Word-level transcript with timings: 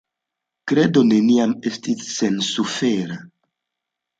Kredo 0.71 1.03
neniam 1.11 1.53
estis 1.73 2.09
sensufera. 2.15 3.19